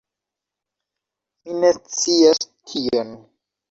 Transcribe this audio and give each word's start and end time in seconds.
Mi 1.43 1.59
ne 1.61 1.71
scias 1.97 2.45
tion 2.53 3.19